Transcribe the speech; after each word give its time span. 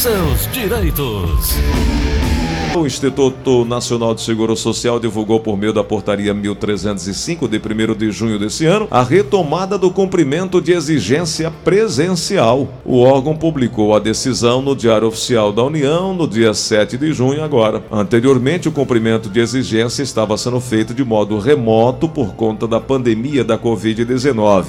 seus 0.00 0.50
direitos. 0.50 1.56
O 2.74 2.86
Instituto 2.86 3.66
Nacional 3.66 4.14
de 4.14 4.22
Seguro 4.22 4.56
Social 4.56 4.98
divulgou 4.98 5.40
por 5.40 5.58
meio 5.58 5.74
da 5.74 5.84
portaria 5.84 6.32
1305 6.32 7.46
de 7.46 7.58
1 7.58 7.94
de 7.94 8.10
junho 8.10 8.38
desse 8.38 8.64
ano 8.64 8.88
a 8.90 9.02
retomada 9.02 9.76
do 9.76 9.90
cumprimento 9.90 10.58
de 10.58 10.72
exigência 10.72 11.50
presencial. 11.50 12.66
O 12.82 13.00
órgão 13.00 13.36
publicou 13.36 13.94
a 13.94 13.98
decisão 13.98 14.62
no 14.62 14.74
Diário 14.74 15.06
Oficial 15.06 15.52
da 15.52 15.64
União 15.64 16.14
no 16.14 16.26
dia 16.26 16.54
7 16.54 16.96
de 16.96 17.12
junho 17.12 17.44
agora. 17.44 17.84
Anteriormente, 17.92 18.70
o 18.70 18.72
cumprimento 18.72 19.28
de 19.28 19.38
exigência 19.38 20.02
estava 20.02 20.38
sendo 20.38 20.60
feito 20.60 20.94
de 20.94 21.04
modo 21.04 21.38
remoto 21.38 22.08
por 22.08 22.32
conta 22.32 22.66
da 22.66 22.80
pandemia 22.80 23.44
da 23.44 23.58
Covid-19. 23.58 24.64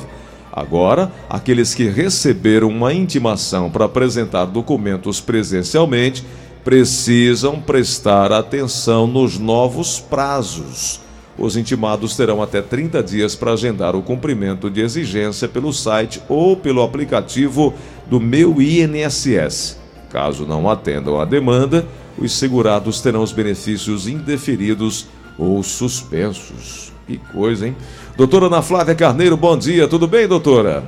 Agora, 0.52 1.12
aqueles 1.30 1.74
que 1.74 1.88
receberam 1.88 2.68
uma 2.68 2.94
intimação 2.94 3.70
para 3.72 3.86
apresentar 3.86 4.46
documentos 4.46 5.22
presencialmente 5.22 6.26
precisam 6.64 7.60
prestar 7.60 8.32
atenção 8.32 9.08
nos 9.08 9.40
novos 9.40 10.00
prazos. 10.00 11.00
Os 11.38 11.56
intimados 11.56 12.16
terão 12.16 12.42
até 12.42 12.62
30 12.62 13.02
dias 13.02 13.36
para 13.36 13.54
agendar 13.54 13.96
o 13.96 14.04
cumprimento 14.04 14.70
de 14.70 14.82
exigência 14.82 15.48
pelo 15.48 15.72
site 15.72 16.22
ou 16.28 16.56
pelo 16.56 16.84
aplicativo 16.84 17.74
do 18.08 18.20
Meu 18.20 18.62
INSS. 18.62 19.78
Caso 20.12 20.46
não 20.46 20.70
atendam 20.70 21.20
à 21.20 21.26
demanda, 21.26 21.88
os 22.18 22.34
segurados 22.34 23.00
terão 23.00 23.24
os 23.24 23.32
benefícios 23.32 24.08
indeferidos 24.08 25.08
ou 25.38 25.64
suspensos. 25.64 26.91
Que 27.08 27.18
coisa, 27.18 27.68
hein? 27.68 27.76
Doutora 28.16 28.46
Ana 28.46 28.62
Flávia 28.62 28.96
Carneiro, 28.96 29.36
bom 29.36 29.58
dia. 29.58 29.88
Tudo 29.88 30.08
bem, 30.08 30.28
doutora? 30.28 30.84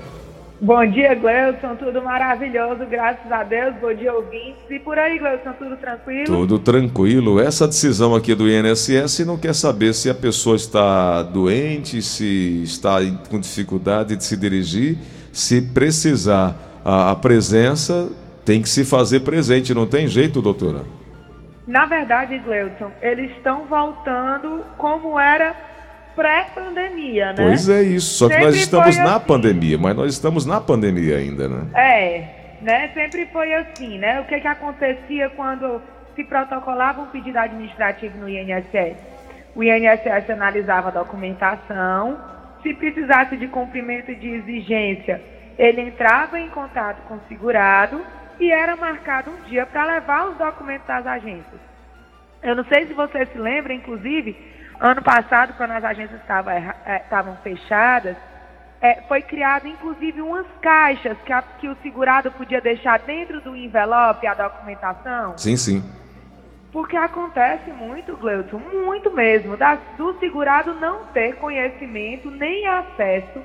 Bom 0.63 0.85
dia, 0.85 1.13
Gleuson. 1.13 1.75
Tudo 1.75 2.01
maravilhoso, 2.01 2.85
graças 2.85 3.29
a 3.29 3.43
Deus. 3.43 3.75
Bom 3.81 3.93
dia, 3.93 4.13
ouvintes. 4.13 4.61
E 4.69 4.79
por 4.79 4.97
aí, 4.97 5.19
Gleuson, 5.19 5.51
tudo 5.59 5.75
tranquilo? 5.75 6.25
Tudo 6.25 6.57
tranquilo. 6.57 7.39
Essa 7.39 7.67
decisão 7.67 8.15
aqui 8.15 8.33
do 8.33 8.49
INSS 8.49 9.25
não 9.25 9.37
quer 9.37 9.53
saber 9.53 9.93
se 9.93 10.09
a 10.09 10.13
pessoa 10.13 10.55
está 10.55 11.21
doente, 11.21 12.01
se 12.01 12.63
está 12.63 12.99
com 13.29 13.39
dificuldade 13.39 14.15
de 14.15 14.23
se 14.23 14.37
dirigir. 14.37 14.97
Se 15.33 15.61
precisar 15.61 16.55
a, 16.85 17.11
a 17.11 17.15
presença, 17.17 18.09
tem 18.45 18.61
que 18.61 18.69
se 18.69 18.85
fazer 18.85 19.19
presente. 19.19 19.73
Não 19.73 19.85
tem 19.85 20.07
jeito, 20.07 20.41
doutora? 20.41 20.83
Na 21.67 21.85
verdade, 21.85 22.37
Gleuson, 22.39 22.89
eles 23.01 23.31
estão 23.31 23.65
voltando 23.65 24.61
como 24.77 25.19
era 25.19 25.72
pré-pandemia, 26.15 27.33
né? 27.33 27.35
Pois 27.37 27.69
é 27.69 27.81
isso, 27.81 28.17
só 28.17 28.27
que 28.27 28.33
Sempre 28.33 28.45
nós 28.47 28.55
estamos 28.55 28.97
na 28.97 29.15
assim. 29.15 29.25
pandemia, 29.25 29.77
mas 29.77 29.95
nós 29.95 30.13
estamos 30.13 30.45
na 30.45 30.61
pandemia 30.61 31.17
ainda, 31.17 31.47
né? 31.47 31.67
É, 31.73 32.25
né? 32.61 32.89
Sempre 32.93 33.25
foi 33.27 33.53
assim, 33.53 33.97
né? 33.97 34.21
O 34.21 34.25
que 34.25 34.39
que 34.39 34.47
acontecia 34.47 35.29
quando 35.31 35.81
se 36.15 36.23
protocolava 36.23 37.01
um 37.01 37.07
pedido 37.07 37.37
administrativo 37.37 38.17
no 38.19 38.29
INSS? 38.29 38.97
O 39.55 39.63
INSS 39.63 40.29
analisava 40.29 40.89
a 40.89 40.91
documentação, 40.91 42.17
se 42.63 42.73
precisasse 42.73 43.37
de 43.37 43.47
cumprimento 43.47 44.15
de 44.15 44.27
exigência, 44.27 45.21
ele 45.57 45.81
entrava 45.81 46.39
em 46.39 46.49
contato 46.49 47.01
com 47.07 47.15
o 47.15 47.21
segurado 47.27 48.01
e 48.39 48.51
era 48.51 48.75
marcado 48.75 49.29
um 49.29 49.41
dia 49.47 49.65
para 49.65 49.85
levar 49.85 50.29
os 50.29 50.37
documentos 50.37 50.87
das 50.87 51.05
agências. 51.05 51.72
Eu 52.43 52.55
não 52.55 52.65
sei 52.65 52.85
se 52.85 52.93
você 52.93 53.25
se 53.25 53.37
lembra, 53.37 53.73
inclusive, 53.73 54.53
Ano 54.79 55.01
passado, 55.01 55.53
quando 55.55 55.71
as 55.71 55.83
agências 55.83 56.19
estavam, 56.19 56.51
é, 56.51 57.01
estavam 57.03 57.37
fechadas, 57.37 58.17
é, 58.81 59.01
foi 59.07 59.21
criado 59.21 59.65
inclusive 59.65 60.21
umas 60.21 60.45
caixas 60.61 61.17
que, 61.25 61.31
a, 61.31 61.41
que 61.41 61.69
o 61.69 61.77
segurado 61.81 62.31
podia 62.31 62.59
deixar 62.59 62.99
dentro 62.99 63.39
do 63.39 63.55
envelope 63.55 64.27
a 64.27 64.33
documentação. 64.33 65.37
Sim, 65.37 65.55
sim. 65.55 65.83
Porque 66.71 66.97
acontece 66.97 67.71
muito, 67.71 68.17
Gleuton, 68.17 68.57
muito 68.57 69.09
mesmo, 69.11 69.55
da, 69.55 69.75
do 69.97 70.19
segurado 70.19 70.73
não 70.73 71.05
ter 71.13 71.35
conhecimento 71.35 72.29
nem 72.29 72.67
acesso 72.67 73.41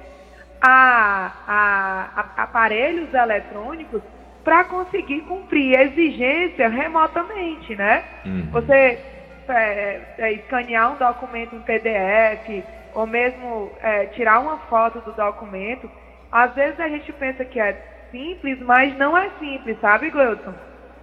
a, 0.61 1.31
a, 1.47 2.09
a 2.17 2.43
aparelhos 2.43 3.15
eletrônicos 3.15 4.03
para 4.49 4.65
conseguir 4.65 5.21
cumprir 5.25 5.79
exigência 5.79 6.71
remotamente, 6.71 7.77
né? 7.77 8.03
Uhum. 8.25 8.49
Você 8.51 8.99
é, 9.47 10.01
é, 10.17 10.33
escanear 10.33 10.95
um 10.95 10.97
documento 10.97 11.55
em 11.55 11.61
PDF 11.61 12.65
ou 12.95 13.07
mesmo 13.07 13.71
é, 13.83 14.07
tirar 14.07 14.41
uma 14.41 14.57
foto 14.61 15.01
do 15.01 15.13
documento, 15.13 15.91
às 16.33 16.55
vezes 16.55 16.81
a 16.81 16.89
gente 16.89 17.13
pensa 17.13 17.45
que 17.45 17.61
é 17.61 17.77
simples, 18.11 18.59
mas 18.61 18.97
não 18.97 19.15
é 19.19 19.29
simples, 19.39 19.79
sabe, 19.83 20.09
Gleuton? 20.09 20.55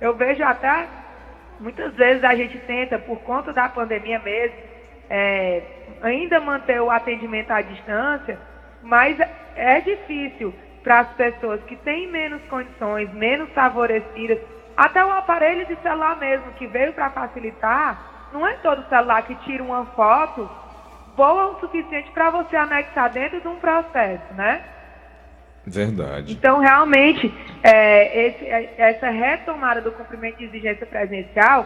Eu 0.01 0.15
vejo 0.15 0.43
até, 0.43 0.87
muitas 1.59 1.93
vezes 1.93 2.23
a 2.23 2.33
gente 2.33 2.57
tenta, 2.61 2.97
por 2.97 3.19
conta 3.19 3.53
da 3.53 3.69
pandemia 3.69 4.17
mesmo, 4.17 4.57
é, 5.07 5.61
ainda 6.01 6.39
manter 6.39 6.81
o 6.81 6.89
atendimento 6.89 7.51
à 7.51 7.61
distância, 7.61 8.39
mas 8.81 9.15
é 9.55 9.81
difícil 9.81 10.51
para 10.85 10.99
as 10.99 11.07
pessoas 11.13 11.59
que 11.63 11.75
têm 11.77 12.07
menos 12.07 12.43
condições, 12.43 13.11
menos 13.11 13.49
favorecidas, 13.53 14.37
até 14.77 15.03
o 15.03 15.11
aparelho 15.11 15.65
de 15.65 15.75
celular 15.81 16.15
mesmo, 16.17 16.51
que 16.53 16.67
veio 16.67 16.93
para 16.93 17.09
facilitar, 17.09 18.29
não 18.31 18.45
é 18.45 18.53
todo 18.57 18.87
celular 18.87 19.23
que 19.23 19.33
tira 19.43 19.63
uma 19.63 19.85
foto 19.87 20.47
boa 21.17 21.47
o 21.47 21.59
suficiente 21.59 22.11
para 22.11 22.29
você 22.29 22.55
anexar 22.55 23.09
dentro 23.11 23.41
de 23.41 23.47
um 23.47 23.55
processo, 23.55 24.31
né? 24.35 24.61
Verdade. 25.65 26.33
Então, 26.33 26.59
realmente, 26.59 27.33
é, 27.63 28.27
esse, 28.27 28.45
é, 28.45 28.75
essa 28.77 29.09
retomada 29.09 29.81
do 29.81 29.91
cumprimento 29.91 30.37
de 30.37 30.45
exigência 30.45 30.85
presencial, 30.85 31.65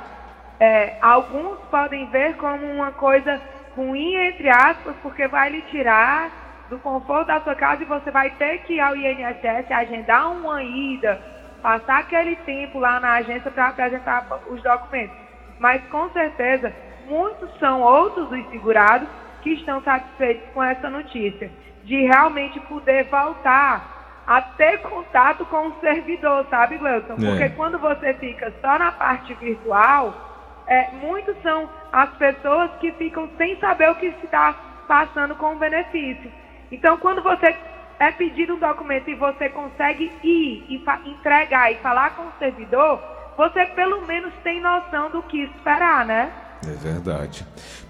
é, 0.59 0.95
alguns 1.01 1.59
podem 1.69 2.05
ver 2.09 2.37
como 2.37 2.65
uma 2.65 2.93
coisa 2.93 3.41
ruim, 3.75 4.15
entre 4.15 4.47
aspas, 4.47 4.95
porque 5.01 5.27
vai 5.27 5.49
lhe 5.49 5.61
tirar 5.63 6.48
do 6.69 6.79
conforto 6.79 7.27
da 7.27 7.41
sua 7.41 7.55
casa 7.55 7.83
e 7.83 7.85
você 7.85 8.11
vai 8.11 8.29
ter 8.31 8.59
que 8.59 8.73
ir 8.73 8.79
ao 8.79 8.95
INSS 8.95 9.71
agendar 9.71 10.31
uma 10.31 10.63
ida, 10.63 11.21
passar 11.61 11.99
aquele 11.99 12.35
tempo 12.37 12.79
lá 12.79 12.99
na 12.99 13.13
agência 13.13 13.51
para 13.51 13.67
apresentar 13.67 14.27
os 14.47 14.61
documentos 14.61 15.29
mas 15.59 15.83
com 15.89 16.09
certeza 16.11 16.73
muitos 17.05 17.49
são 17.59 17.81
outros 17.81 18.29
dos 18.29 18.49
segurados 18.49 19.07
que 19.41 19.51
estão 19.51 19.81
satisfeitos 19.83 20.49
com 20.53 20.63
essa 20.63 20.89
notícia, 20.89 21.51
de 21.83 22.03
realmente 22.05 22.59
poder 22.61 23.05
voltar 23.05 24.23
a 24.25 24.41
ter 24.41 24.79
contato 24.81 25.45
com 25.45 25.67
o 25.67 25.79
servidor, 25.79 26.45
sabe, 26.49 26.77
Gleuton? 26.77 27.13
É. 27.13 27.15
Porque 27.15 27.49
quando 27.49 27.79
você 27.79 28.13
fica 28.15 28.53
só 28.61 28.77
na 28.77 28.91
parte 28.91 29.33
virtual, 29.35 30.13
é, 30.67 30.89
muitos 31.01 31.35
são 31.41 31.69
as 31.91 32.09
pessoas 32.11 32.69
que 32.79 32.91
ficam 32.93 33.27
sem 33.37 33.57
saber 33.59 33.89
o 33.89 33.95
que 33.95 34.07
está 34.23 34.53
passando 34.87 35.35
com 35.35 35.53
o 35.53 35.57
benefício. 35.57 36.31
Então, 36.71 36.97
quando 36.97 37.21
você 37.21 37.55
é 37.99 38.11
pedido 38.11 38.55
um 38.55 38.59
documento 38.59 39.09
e 39.09 39.15
você 39.15 39.49
consegue 39.49 40.11
ir 40.23 40.63
e 40.69 40.81
entregar 41.05 41.71
e 41.71 41.75
falar 41.75 42.11
com 42.11 42.27
o 42.27 42.33
servidor, 42.39 43.01
você 43.35 43.65
pelo 43.67 44.01
menos 44.05 44.33
tem 44.43 44.59
noção 44.61 45.09
do 45.09 45.21
que 45.23 45.43
esperar, 45.43 46.05
né? 46.05 46.31
É 46.67 46.73
verdade. 46.73 47.45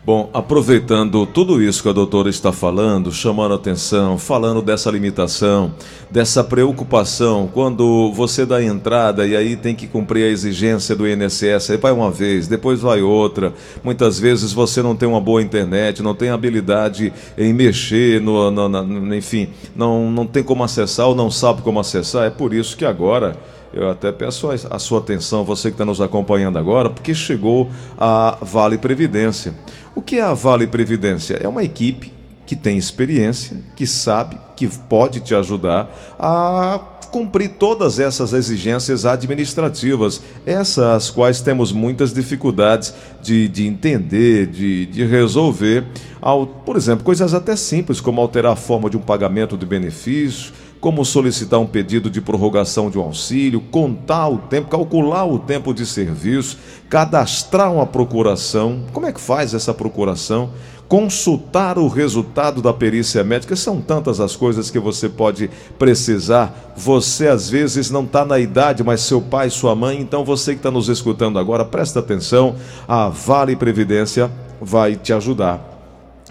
Bom, 0.05 0.29
aproveitando 0.33 1.25
tudo 1.25 1.61
isso 1.61 1.83
que 1.83 1.89
a 1.89 1.93
doutora 1.93 2.29
está 2.29 2.51
falando, 2.51 3.11
chamando 3.11 3.53
atenção, 3.53 4.17
falando 4.17 4.61
dessa 4.61 4.89
limitação, 4.91 5.73
dessa 6.09 6.43
preocupação, 6.43 7.49
quando 7.51 8.11
você 8.13 8.45
dá 8.45 8.63
entrada 8.63 9.27
e 9.27 9.35
aí 9.35 9.55
tem 9.55 9.75
que 9.75 9.87
cumprir 9.87 10.23
a 10.23 10.29
exigência 10.29 10.95
do 10.95 11.07
INSS, 11.07 11.71
aí 11.71 11.77
vai 11.77 11.91
uma 11.91 12.11
vez, 12.11 12.47
depois 12.47 12.79
vai 12.79 13.01
outra. 13.01 13.53
Muitas 13.83 14.19
vezes 14.19 14.53
você 14.53 14.81
não 14.81 14.95
tem 14.95 15.09
uma 15.09 15.21
boa 15.21 15.41
internet, 15.41 16.01
não 16.01 16.15
tem 16.15 16.29
habilidade 16.29 17.11
em 17.37 17.51
mexer, 17.51 18.21
no, 18.21 18.49
no, 18.49 18.69
no 18.69 19.15
enfim, 19.15 19.49
não, 19.75 20.09
não 20.09 20.25
tem 20.25 20.43
como 20.43 20.63
acessar 20.63 21.07
ou 21.07 21.15
não 21.15 21.29
sabe 21.29 21.61
como 21.61 21.79
acessar. 21.79 22.25
É 22.25 22.29
por 22.29 22.53
isso 22.53 22.77
que 22.77 22.85
agora 22.85 23.35
eu 23.73 23.89
até 23.89 24.11
peço 24.11 24.49
a 24.49 24.79
sua 24.79 24.99
atenção, 24.99 25.43
você 25.43 25.69
que 25.69 25.75
está 25.75 25.85
nos 25.85 26.01
acompanhando 26.01 26.57
agora, 26.57 26.89
porque 26.89 27.13
chegou 27.13 27.69
a 27.97 28.37
Vale 28.41 28.77
Previdência. 28.77 29.53
O 29.95 30.01
que 30.01 30.17
é 30.17 30.21
a 30.21 30.33
Vale 30.33 30.67
Previdência? 30.67 31.35
É 31.41 31.47
uma 31.47 31.63
equipe 31.63 32.13
que 32.45 32.55
tem 32.55 32.77
experiência, 32.77 33.57
que 33.75 33.85
sabe, 33.85 34.37
que 34.55 34.67
pode 34.67 35.19
te 35.19 35.35
ajudar 35.35 36.15
a 36.17 36.79
cumprir 37.11 37.49
todas 37.59 37.99
essas 37.99 38.33
exigências 38.33 39.05
administrativas, 39.05 40.21
essas 40.45 41.09
quais 41.09 41.41
temos 41.41 41.71
muitas 41.71 42.13
dificuldades 42.13 42.93
de, 43.21 43.47
de 43.47 43.67
entender, 43.67 44.47
de, 44.47 44.85
de 44.87 45.05
resolver. 45.05 45.85
Ao, 46.21 46.45
por 46.45 46.75
exemplo, 46.75 47.03
coisas 47.03 47.33
até 47.33 47.55
simples, 47.55 48.01
como 48.01 48.21
alterar 48.21 48.53
a 48.53 48.55
forma 48.55 48.89
de 48.89 48.97
um 48.97 49.01
pagamento 49.01 49.57
de 49.57 49.65
benefício, 49.65 50.51
como 50.79 51.03
solicitar 51.03 51.59
um 51.59 51.65
pedido 51.65 52.09
de 52.09 52.21
prorrogação 52.21 52.89
de 52.89 52.97
um 52.97 53.01
auxílio, 53.01 53.59
contar 53.59 54.29
o 54.29 54.37
tempo, 54.37 54.69
calcular 54.69 55.25
o 55.25 55.37
tempo 55.37 55.73
de 55.73 55.85
serviço, 55.85 56.57
cadastrar 56.89 57.73
uma 57.73 57.85
procuração. 57.85 58.83
Como 58.93 59.05
é 59.05 59.11
que 59.11 59.19
faz 59.19 59.53
essa 59.53 59.73
procuração? 59.73 60.51
Consultar 60.87 61.77
o 61.77 61.87
resultado 61.87 62.61
da 62.61 62.73
perícia 62.73 63.23
médica. 63.23 63.55
São 63.55 63.79
tantas 63.79 64.19
as 64.19 64.35
coisas 64.35 64.71
que 64.71 64.79
você 64.79 65.07
pode 65.07 65.49
precisar. 65.77 66.73
Você 66.75 67.27
às 67.27 67.49
vezes 67.49 67.91
não 67.91 68.05
está 68.05 68.25
na 68.25 68.39
idade, 68.39 68.83
mas 68.83 69.01
seu 69.01 69.21
pai, 69.21 69.49
sua 69.49 69.75
mãe. 69.75 69.99
Então 69.99 70.23
você 70.23 70.53
que 70.53 70.59
está 70.59 70.71
nos 70.71 70.89
escutando 70.89 71.37
agora, 71.37 71.63
presta 71.65 71.99
atenção. 71.99 72.55
A 72.87 73.09
Vale 73.09 73.55
Previdência 73.55 74.31
vai 74.61 74.95
te 74.95 75.13
ajudar 75.13 75.68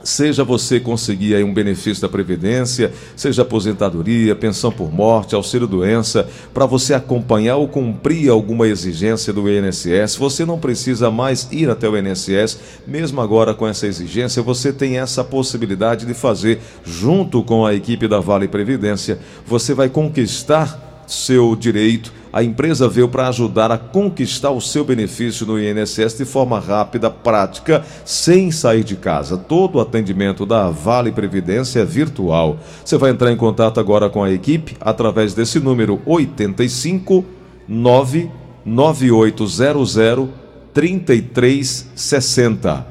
Seja 0.09 0.43
você 0.43 0.81
conseguir 0.81 1.35
aí 1.35 1.45
um 1.45 1.53
benefício 1.53 2.01
da 2.01 2.09
Previdência, 2.09 2.91
seja 3.15 3.43
aposentadoria, 3.43 4.35
pensão 4.35 4.73
por 4.73 4.91
morte, 4.91 5.35
auxílio-doença, 5.35 6.27
para 6.55 6.65
você 6.65 6.95
acompanhar 6.95 7.57
ou 7.57 7.69
cumprir 7.69 8.31
alguma 8.31 8.67
exigência 8.67 9.35
do 9.35 9.51
INSS, 9.51 10.17
você 10.17 10.47
não 10.47 10.59
precisa 10.59 11.11
mais 11.11 11.47
ir 11.53 11.69
até 11.69 11.87
o 11.87 11.95
INSS, 11.95 12.59
mesmo 12.87 13.21
agora 13.21 13.53
com 13.53 13.69
essa 13.69 13.87
exigência, 13.87 14.43
você 14.43 14.73
tem 14.73 14.99
essa 14.99 15.23
possibilidade 15.23 16.07
de 16.07 16.15
fazer 16.15 16.59
junto 16.83 17.45
com 17.45 17.67
a 17.67 17.75
equipe 17.75 18.09
da 18.09 18.19
Vale 18.19 18.49
Previdência. 18.49 19.19
Você 19.47 19.75
vai 19.75 19.91
conquistar 19.91 20.88
seu 21.09 21.57
direito 21.57 22.13
a 22.33 22.43
empresa 22.43 22.89
veio 22.89 23.09
para 23.09 23.29
ajudar 23.29 23.71
a 23.73 23.79
conquistar 23.79 24.51
o 24.51 24.61
seu 24.61 24.85
benefício 24.85 25.47
no 25.47 25.59
INSS 25.59 26.19
de 26.19 26.25
forma 26.25 26.61
rápida, 26.61 27.11
prática, 27.11 27.85
sem 28.05 28.51
sair 28.51 28.83
de 28.85 28.97
casa. 28.97 29.37
Todo 29.37 29.77
o 29.77 29.81
atendimento 29.81 30.45
da 30.45 30.69
Vale 30.71 31.11
Previdência 31.11 31.81
é 31.81 31.85
virtual. 31.85 32.59
Você 32.85 32.99
vai 32.99 33.11
entrar 33.11 33.33
em 33.33 33.37
contato 33.37 33.81
agora 33.81 34.11
com 34.11 34.23
a 34.23 34.31
equipe 34.31 34.77
através 34.81 35.35
desse 35.35 35.59
número 35.59 36.01
85 36.05 37.25
99800 37.67 40.29
3360. 40.75 42.87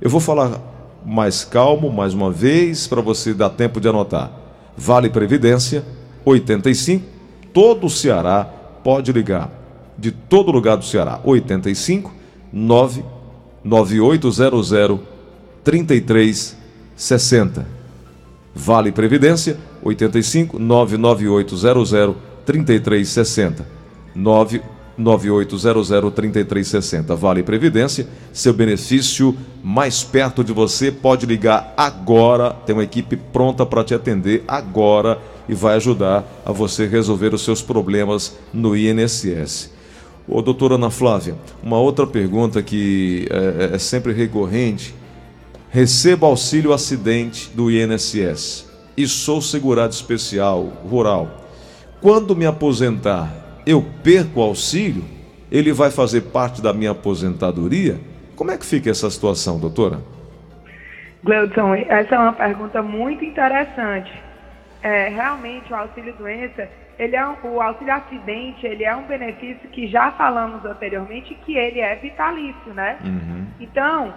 Eu 0.00 0.08
vou 0.10 0.20
falar 0.20 0.58
mais 1.04 1.44
calmo 1.44 1.92
mais 1.92 2.14
uma 2.14 2.32
vez 2.32 2.86
para 2.86 3.02
você 3.02 3.34
dar 3.34 3.50
tempo 3.50 3.80
de 3.80 3.88
anotar. 3.88 4.30
Vale 4.76 5.10
Previdência 5.10 5.84
85 6.24 7.11
todo 7.52 7.86
o 7.86 7.90
Ceará 7.90 8.44
pode 8.82 9.12
ligar 9.12 9.62
de 9.96 10.10
todo 10.10 10.50
lugar 10.50 10.76
do 10.76 10.84
Ceará. 10.84 11.20
85 11.24 12.12
99800 12.52 15.00
3360. 15.64 17.66
Vale 18.54 18.92
Previdência 18.92 19.56
85 19.82 20.58
99800 20.58 22.16
3360. 22.44 23.66
99800 24.14 26.14
3360. 26.14 27.16
Vale 27.16 27.42
Previdência, 27.42 28.06
seu 28.32 28.52
benefício 28.52 29.34
mais 29.62 30.02
perto 30.02 30.44
de 30.44 30.52
você. 30.52 30.90
Pode 30.90 31.26
ligar 31.26 31.72
agora. 31.76 32.50
Tem 32.50 32.74
uma 32.74 32.84
equipe 32.84 33.16
pronta 33.16 33.64
para 33.64 33.84
te 33.84 33.94
atender 33.94 34.42
agora 34.48 35.18
e 35.48 35.54
vai 35.54 35.76
ajudar 35.76 36.24
a 36.44 36.52
você 36.52 36.86
resolver 36.86 37.34
os 37.34 37.44
seus 37.44 37.62
problemas 37.62 38.38
no 38.52 38.76
INSS. 38.76 39.72
Ô, 40.26 40.40
doutora 40.40 40.76
Ana 40.76 40.90
Flávia, 40.90 41.34
uma 41.62 41.78
outra 41.78 42.06
pergunta 42.06 42.62
que 42.62 43.26
é, 43.30 43.72
é, 43.72 43.74
é 43.74 43.78
sempre 43.78 44.12
recorrente. 44.12 44.94
Recebo 45.70 46.26
auxílio 46.26 46.72
acidente 46.72 47.50
do 47.54 47.70
INSS 47.70 48.70
e 48.96 49.06
sou 49.08 49.40
segurado 49.40 49.92
especial 49.92 50.64
rural. 50.88 51.48
Quando 52.00 52.36
me 52.36 52.46
aposentar, 52.46 53.62
eu 53.66 53.84
perco 54.02 54.40
o 54.40 54.42
auxílio? 54.42 55.04
Ele 55.50 55.72
vai 55.72 55.90
fazer 55.90 56.22
parte 56.22 56.62
da 56.62 56.72
minha 56.72 56.90
aposentadoria? 56.90 58.00
Como 58.36 58.50
é 58.50 58.56
que 58.56 58.66
fica 58.66 58.90
essa 58.90 59.10
situação, 59.10 59.58
doutora? 59.58 60.00
Gleudson, 61.24 61.74
essa 61.74 62.14
é 62.14 62.18
uma 62.18 62.32
pergunta 62.32 62.82
muito 62.82 63.24
interessante 63.24 64.10
é, 64.82 65.08
realmente 65.08 65.72
o 65.72 65.76
auxílio 65.76 66.12
doença, 66.14 66.68
ele 66.98 67.16
é 67.16 67.26
um, 67.26 67.36
o 67.44 67.60
auxílio 67.60 67.94
acidente, 67.94 68.66
ele 68.66 68.84
é 68.84 68.94
um 68.94 69.04
benefício 69.04 69.68
que 69.70 69.86
já 69.86 70.10
falamos 70.12 70.64
anteriormente 70.64 71.34
que 71.34 71.56
ele 71.56 71.80
é 71.80 71.94
vitalício, 71.94 72.74
né? 72.74 72.98
Uhum. 73.04 73.46
Então, 73.60 74.14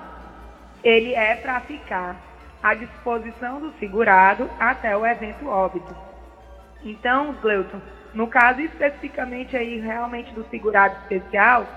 ele 0.84 1.14
é 1.14 1.36
para 1.36 1.60
ficar 1.62 2.16
à 2.62 2.74
disposição 2.74 3.60
do 3.60 3.72
segurado 3.80 4.50
até 4.60 4.96
o 4.98 5.06
evento 5.06 5.48
óbito. 5.48 5.96
Então, 6.84 7.34
Gleuton, 7.42 7.80
no 8.14 8.28
caso 8.28 8.62
especificamente 8.62 9.56
aí 9.56 9.80
realmente 9.80 10.34
do 10.34 10.44
segurado 10.50 10.96
especial, 11.02 11.68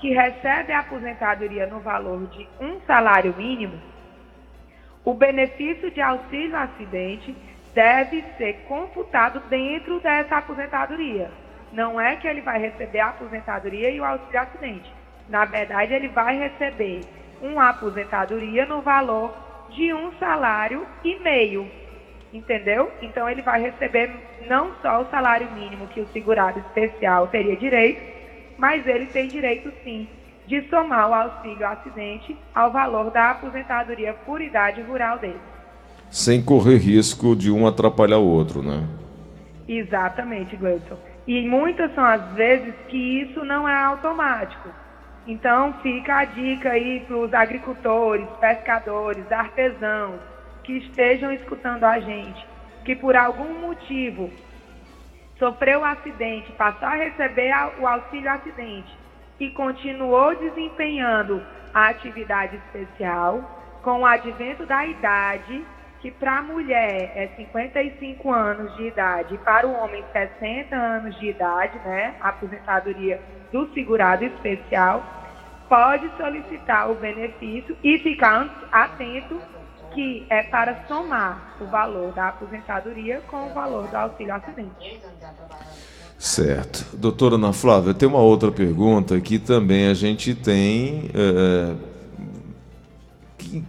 que 0.00 0.10
recebe 0.10 0.72
a 0.72 0.80
aposentadoria 0.80 1.66
no 1.66 1.78
valor 1.78 2.26
de 2.26 2.48
um 2.60 2.80
salário 2.86 3.34
mínimo, 3.36 3.80
o 5.04 5.14
benefício 5.14 5.90
de 5.90 6.00
auxílio 6.00 6.56
acidente 6.56 7.34
deve 7.74 8.22
ser 8.36 8.64
computado 8.68 9.40
dentro 9.48 10.00
dessa 10.00 10.36
aposentadoria. 10.36 11.30
Não 11.72 12.00
é 12.00 12.16
que 12.16 12.28
ele 12.28 12.42
vai 12.42 12.58
receber 12.58 13.00
a 13.00 13.08
aposentadoria 13.08 13.90
e 13.90 14.00
o 14.00 14.04
auxílio 14.04 14.40
acidente. 14.40 14.92
Na 15.28 15.44
verdade, 15.44 15.94
ele 15.94 16.08
vai 16.08 16.36
receber 16.36 17.00
uma 17.40 17.70
aposentadoria 17.70 18.66
no 18.66 18.82
valor 18.82 19.34
de 19.70 19.92
um 19.94 20.12
salário 20.18 20.86
e 21.02 21.18
meio. 21.20 21.68
Entendeu? 22.32 22.90
Então 23.00 23.28
ele 23.28 23.42
vai 23.42 23.60
receber 23.60 24.10
não 24.46 24.74
só 24.82 25.02
o 25.02 25.10
salário 25.10 25.50
mínimo 25.52 25.86
que 25.88 26.00
o 26.00 26.06
segurado 26.08 26.58
especial 26.60 27.28
teria 27.28 27.56
direito, 27.56 28.02
mas 28.58 28.86
ele 28.86 29.06
tem 29.06 29.28
direito 29.28 29.72
sim 29.82 30.08
de 30.46 30.62
somar 30.68 31.08
o 31.08 31.14
auxílio 31.14 31.66
acidente 31.66 32.36
ao 32.54 32.70
valor 32.70 33.10
da 33.10 33.30
aposentadoria 33.30 34.12
por 34.12 34.40
idade 34.40 34.82
rural 34.82 35.18
dele 35.18 35.51
sem 36.12 36.42
correr 36.42 36.76
risco 36.76 37.34
de 37.34 37.50
um 37.50 37.66
atrapalhar 37.66 38.18
o 38.18 38.28
outro, 38.28 38.62
né? 38.62 38.86
Exatamente, 39.66 40.54
Gleison. 40.56 40.98
E 41.26 41.40
muitas 41.48 41.92
são 41.94 42.04
as 42.04 42.22
vezes 42.34 42.74
que 42.88 43.22
isso 43.22 43.42
não 43.46 43.66
é 43.66 43.74
automático. 43.74 44.68
Então 45.26 45.72
fica 45.82 46.18
a 46.18 46.24
dica 46.26 46.72
aí 46.72 47.00
para 47.06 47.16
os 47.16 47.32
agricultores, 47.32 48.26
pescadores, 48.38 49.32
artesãos 49.32 50.20
que 50.62 50.74
estejam 50.74 51.32
escutando 51.32 51.84
a 51.84 51.98
gente, 51.98 52.46
que 52.84 52.94
por 52.94 53.16
algum 53.16 53.60
motivo 53.62 54.30
sofreu 55.38 55.80
um 55.80 55.84
acidente, 55.84 56.52
passou 56.52 56.88
a 56.88 56.94
receber 56.94 57.52
o 57.80 57.86
auxílio 57.86 58.30
acidente 58.30 58.94
e 59.40 59.48
continuou 59.50 60.36
desempenhando 60.36 61.42
a 61.72 61.88
atividade 61.88 62.56
especial, 62.56 63.80
com 63.82 64.00
o 64.00 64.06
advento 64.06 64.66
da 64.66 64.86
idade, 64.86 65.64
que 66.02 66.10
para 66.10 66.40
a 66.40 66.42
mulher 66.42 67.12
é 67.14 67.28
55 67.36 68.32
anos 68.32 68.76
de 68.76 68.88
idade 68.88 69.36
e 69.36 69.38
para 69.38 69.68
o 69.68 69.72
homem 69.72 70.04
60 70.12 70.74
anos 70.74 71.16
de 71.20 71.28
idade, 71.28 71.78
né, 71.84 72.16
a 72.20 72.30
aposentadoria 72.30 73.22
do 73.52 73.72
segurado 73.72 74.24
especial, 74.24 75.04
pode 75.68 76.10
solicitar 76.16 76.90
o 76.90 76.96
benefício 76.96 77.76
e 77.84 77.98
ficar 78.00 78.68
atento 78.72 79.40
que 79.94 80.26
é 80.28 80.42
para 80.42 80.84
somar 80.88 81.56
o 81.60 81.66
valor 81.66 82.12
da 82.12 82.28
aposentadoria 82.28 83.20
com 83.28 83.46
o 83.46 83.54
valor 83.54 83.86
do 83.86 83.96
auxílio 83.96 84.34
acidente. 84.34 85.00
Certo. 86.18 86.96
Doutora 86.96 87.36
Ana 87.36 87.52
Flávia, 87.52 87.94
tem 87.94 88.08
uma 88.08 88.20
outra 88.20 88.50
pergunta 88.50 89.20
que 89.20 89.38
também 89.38 89.88
a 89.88 89.94
gente 89.94 90.34
tem 90.34 91.10
é, 91.14 91.91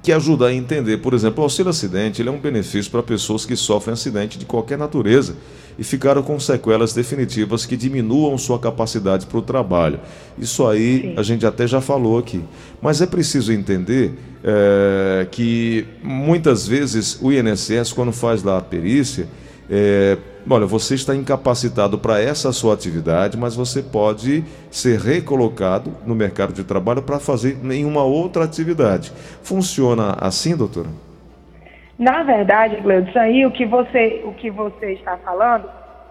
que 0.02 0.12
ajuda 0.12 0.48
a 0.48 0.54
entender. 0.54 0.98
Por 0.98 1.14
exemplo, 1.14 1.42
o 1.42 1.44
auxílio 1.44 1.70
acidente 1.70 2.22
ele 2.22 2.30
é 2.30 2.32
um 2.32 2.40
benefício 2.40 2.92
para 2.92 3.04
pessoas 3.04 3.46
que 3.46 3.56
sofrem 3.56 3.94
acidente 3.94 4.38
de 4.38 4.46
qualquer 4.46 4.78
natureza 4.78 5.36
e 5.78 5.84
ficaram 5.84 6.22
com 6.22 6.40
sequelas 6.40 6.94
definitivas 6.94 7.66
que 7.66 7.76
diminuam 7.76 8.38
sua 8.38 8.60
capacidade 8.60 9.26
para 9.26 9.38
o 9.38 9.42
trabalho. 9.42 10.00
Isso 10.38 10.66
aí 10.68 11.02
Sim. 11.02 11.14
a 11.18 11.24
gente 11.24 11.46
até 11.46 11.68
já 11.68 11.82
falou 11.82 12.18
aqui. 12.18 12.42
Mas 12.82 13.02
é 13.02 13.06
preciso 13.06 13.52
entender 13.52 14.14
é, 14.44 15.28
que 15.32 15.86
muitas 16.04 16.68
vezes 16.68 17.18
o 17.22 17.32
INSS, 17.32 17.92
quando 17.94 18.12
faz 18.12 18.44
lá 18.44 18.58
a 18.58 18.62
perícia, 18.62 19.28
é, 19.70 20.18
olha, 20.50 20.66
você 20.66 20.96
está 20.96 21.16
incapacitado 21.16 21.98
para 21.98 22.22
essa 22.22 22.52
sua 22.52 22.74
atividade, 22.74 23.38
mas 23.38 23.56
você 23.56 23.82
pode 23.82 24.44
ser 24.72 25.00
recolocado 25.00 25.92
no 26.06 26.16
mercado 26.16 26.54
de 26.54 26.64
trabalho 26.64 27.02
para 27.02 27.20
fazer 27.20 27.58
nenhuma 27.64 28.04
outra 28.04 28.44
atividade. 28.44 29.12
Funciona 29.42 30.18
assim, 30.20 30.56
doutora? 30.56 30.90
Na 31.98 32.24
verdade, 32.24 32.78
Gleudson, 32.78 33.20
aí 33.20 33.46
o 33.46 33.52
que 33.52 33.66
você, 33.66 34.24
o 34.26 34.34
que 34.34 34.50
você 34.50 34.94
está 34.94 35.18
falando, 35.18 35.70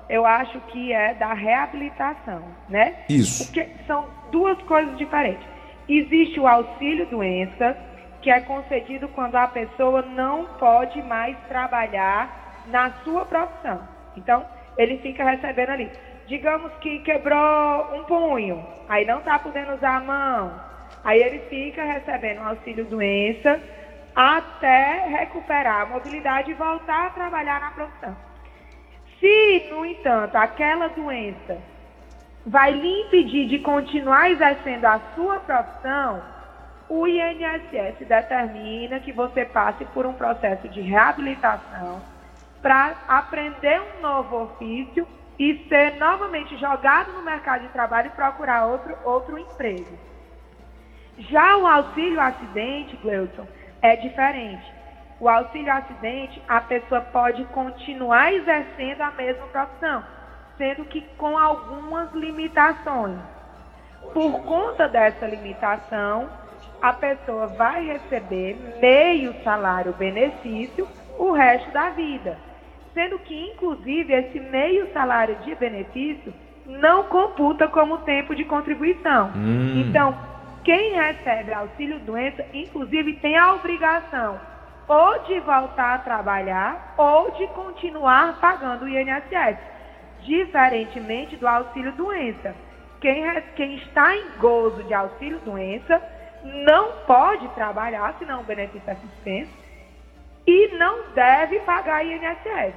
eu 0.08 0.24
acho 0.24 0.60
que 0.68 0.92
é 0.92 1.14
da 1.14 1.32
reabilitação, 1.32 2.42
né? 2.68 2.94
Isso. 3.08 3.44
Porque 3.44 3.68
são 3.86 4.04
duas 4.30 4.60
coisas 4.62 4.96
diferentes. 4.96 5.44
Existe 5.88 6.38
o 6.38 6.46
auxílio 6.46 7.06
doença, 7.06 7.76
que 8.20 8.30
é 8.30 8.40
concedido 8.40 9.08
quando 9.08 9.34
a 9.34 9.48
pessoa 9.48 10.02
não 10.02 10.44
pode 10.58 11.02
mais 11.02 11.36
trabalhar 11.48 12.62
na 12.70 12.92
sua 13.04 13.24
profissão. 13.24 13.91
Então, 14.16 14.44
ele 14.76 14.98
fica 14.98 15.24
recebendo 15.24 15.70
ali. 15.70 15.90
Digamos 16.26 16.72
que 16.74 17.00
quebrou 17.00 17.94
um 17.94 18.04
punho, 18.04 18.64
aí 18.88 19.04
não 19.04 19.18
está 19.18 19.38
podendo 19.38 19.74
usar 19.74 19.96
a 19.96 20.00
mão, 20.00 20.60
aí 21.04 21.20
ele 21.20 21.40
fica 21.50 21.82
recebendo 21.84 22.40
um 22.40 22.48
auxílio 22.48 22.84
doença 22.84 23.60
até 24.14 25.06
recuperar 25.08 25.82
a 25.82 25.86
mobilidade 25.86 26.50
e 26.50 26.54
voltar 26.54 27.06
a 27.06 27.10
trabalhar 27.10 27.60
na 27.60 27.70
profissão. 27.72 28.16
Se, 29.18 29.68
no 29.70 29.84
entanto, 29.84 30.36
aquela 30.36 30.88
doença 30.88 31.58
vai 32.46 32.72
lhe 32.72 33.02
impedir 33.02 33.46
de 33.46 33.58
continuar 33.60 34.30
exercendo 34.30 34.84
a 34.84 35.00
sua 35.14 35.40
profissão, 35.40 36.22
o 36.88 37.06
INSS 37.06 38.06
determina 38.06 39.00
que 39.00 39.12
você 39.12 39.44
passe 39.44 39.84
por 39.86 40.04
um 40.04 40.12
processo 40.12 40.68
de 40.68 40.80
reabilitação 40.80 42.02
para 42.62 42.94
aprender 43.08 43.82
um 43.82 44.00
novo 44.00 44.44
ofício 44.44 45.06
e 45.38 45.66
ser 45.68 45.96
novamente 45.96 46.56
jogado 46.56 47.12
no 47.12 47.22
mercado 47.22 47.62
de 47.62 47.68
trabalho 47.72 48.06
e 48.06 48.10
procurar 48.10 48.66
outro, 48.66 48.96
outro 49.04 49.36
emprego. 49.36 49.98
Já 51.18 51.56
o 51.56 51.66
auxílio 51.66 52.20
acidente, 52.20 52.96
Gleuton, 52.96 53.46
é 53.82 53.96
diferente. 53.96 54.64
O 55.18 55.28
auxílio 55.28 55.72
acidente, 55.72 56.40
a 56.48 56.60
pessoa 56.60 57.00
pode 57.00 57.44
continuar 57.46 58.32
exercendo 58.32 59.02
a 59.02 59.10
mesma 59.10 59.46
profissão, 59.48 60.04
sendo 60.56 60.84
que 60.84 61.00
com 61.16 61.36
algumas 61.36 62.12
limitações. 62.12 63.18
Por 64.12 64.42
conta 64.42 64.88
dessa 64.88 65.26
limitação, 65.26 66.28
a 66.80 66.92
pessoa 66.92 67.46
vai 67.48 67.84
receber 67.84 68.78
meio 68.80 69.34
salário 69.42 69.92
benefício 69.92 70.88
o 71.18 71.32
resto 71.32 71.70
da 71.70 71.90
vida. 71.90 72.36
Sendo 72.94 73.18
que, 73.20 73.34
inclusive, 73.34 74.12
esse 74.12 74.38
meio 74.38 74.92
salário 74.92 75.36
de 75.36 75.54
benefício 75.54 76.32
não 76.66 77.04
computa 77.04 77.66
como 77.68 77.98
tempo 77.98 78.34
de 78.34 78.44
contribuição. 78.44 79.32
Hum. 79.34 79.84
Então, 79.86 80.16
quem 80.64 80.92
recebe 80.94 81.52
auxílio 81.52 81.98
doença, 82.00 82.44
inclusive, 82.52 83.14
tem 83.14 83.36
a 83.36 83.54
obrigação 83.54 84.38
ou 84.86 85.18
de 85.20 85.40
voltar 85.40 85.94
a 85.94 85.98
trabalhar 85.98 86.94
ou 86.96 87.30
de 87.32 87.46
continuar 87.48 88.38
pagando 88.40 88.84
o 88.84 88.88
INSS, 88.88 89.58
diferentemente 90.20 91.36
do 91.36 91.48
auxílio 91.48 91.92
doença. 91.92 92.54
Quem, 93.00 93.24
quem 93.56 93.76
está 93.76 94.14
em 94.14 94.38
gozo 94.38 94.82
de 94.84 94.94
auxílio 94.94 95.40
doença 95.44 96.00
não 96.44 96.92
pode 97.06 97.48
trabalhar, 97.48 98.14
senão 98.18 98.40
o 98.40 98.44
benefício 98.44 98.88
é 98.88 98.94
suspenso, 98.94 99.61
não 100.82 101.04
deve 101.14 101.60
pagar 101.60 102.04
INSS, 102.04 102.74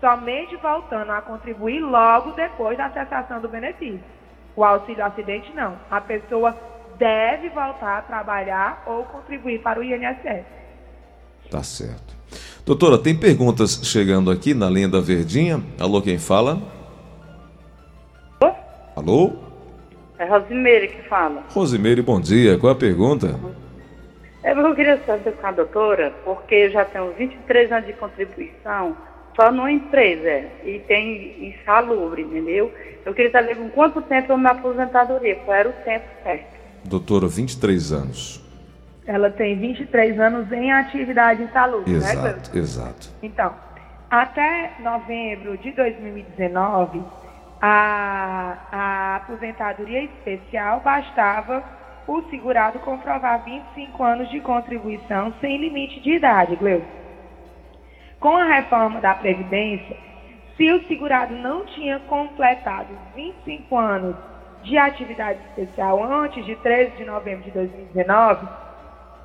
somente 0.00 0.56
voltando 0.56 1.12
a 1.12 1.22
contribuir 1.22 1.78
logo 1.78 2.32
depois 2.32 2.76
da 2.76 2.90
cessação 2.90 3.40
do 3.40 3.48
benefício. 3.48 4.02
O 4.56 4.64
auxílio 4.64 5.04
acidente 5.04 5.52
não. 5.54 5.76
A 5.88 6.00
pessoa 6.00 6.56
deve 6.98 7.48
voltar 7.50 7.98
a 7.98 8.02
trabalhar 8.02 8.82
ou 8.84 9.04
contribuir 9.04 9.60
para 9.60 9.78
o 9.78 9.84
INSS. 9.84 10.44
Tá 11.48 11.62
certo. 11.62 12.16
Doutora, 12.64 12.98
tem 12.98 13.16
perguntas 13.16 13.80
chegando 13.84 14.28
aqui 14.28 14.52
na 14.52 14.68
linha 14.68 14.88
da 14.88 15.00
Verdinha. 15.00 15.62
Alô, 15.78 16.02
quem 16.02 16.18
fala? 16.18 16.60
Alô? 18.40 18.54
Alô? 18.96 19.32
É 20.18 20.24
Rosimeire 20.24 20.88
que 20.88 21.08
fala. 21.08 21.44
Rosimeire, 21.50 22.02
bom 22.02 22.20
dia. 22.20 22.58
Qual 22.58 22.72
é 22.72 22.74
a 22.74 22.78
pergunta? 22.78 23.28
É, 23.28 23.65
eu 24.46 24.74
queria 24.74 24.98
saber 25.04 25.32
com 25.32 25.46
a 25.46 25.50
doutora, 25.50 26.12
porque 26.24 26.54
eu 26.54 26.70
já 26.70 26.84
tenho 26.84 27.12
23 27.12 27.72
anos 27.72 27.86
de 27.86 27.92
contribuição 27.94 28.96
só 29.34 29.50
numa 29.50 29.70
empresa 29.70 30.48
e 30.64 30.78
tem 30.86 31.48
insalubre, 31.48 32.22
entendeu? 32.22 32.72
Eu 33.04 33.12
queria 33.12 33.30
saber 33.30 33.56
com 33.56 33.68
quanto 33.70 34.00
tempo 34.02 34.32
eu 34.32 34.38
me 34.38 34.48
aposentadoria, 34.48 35.36
qual 35.36 35.56
era 35.56 35.68
o 35.68 35.72
tempo 35.72 36.06
certo. 36.22 36.56
Doutora, 36.84 37.26
23 37.26 37.92
anos. 37.92 38.42
Ela 39.06 39.30
tem 39.30 39.58
23 39.58 40.18
anos 40.18 40.50
em 40.50 40.72
atividade 40.72 41.42
insalubre, 41.42 41.92
exato, 41.92 42.16
né, 42.16 42.30
Exato, 42.30 42.58
exato. 42.58 43.08
Então, 43.22 43.54
até 44.10 44.72
novembro 44.80 45.58
de 45.58 45.72
2019 45.72 47.02
a, 47.60 48.58
a 48.70 49.16
aposentadoria 49.16 50.04
especial 50.04 50.80
bastava 50.80 51.62
o 52.06 52.22
segurado 52.30 52.78
comprovar 52.80 53.44
25 53.44 54.02
anos 54.02 54.30
de 54.30 54.40
contribuição 54.40 55.32
sem 55.40 55.58
limite 55.58 56.00
de 56.00 56.12
idade, 56.12 56.56
Gleu. 56.56 56.84
Com 58.20 58.36
a 58.36 58.44
reforma 58.44 59.00
da 59.00 59.14
Previdência, 59.14 59.96
se 60.56 60.72
o 60.72 60.86
segurado 60.86 61.34
não 61.34 61.66
tinha 61.66 61.98
completado 62.00 62.88
25 63.14 63.76
anos 63.76 64.16
de 64.62 64.78
atividade 64.78 65.38
especial 65.48 66.02
antes 66.02 66.44
de 66.44 66.56
13 66.56 66.96
de 66.96 67.04
novembro 67.04 67.44
de 67.44 67.50
2019, 67.50 68.48